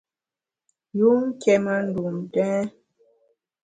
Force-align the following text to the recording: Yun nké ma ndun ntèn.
Yun 0.97 1.19
nké 1.29 1.53
ma 1.63 1.75
ndun 1.85 2.15
ntèn. 2.25 2.65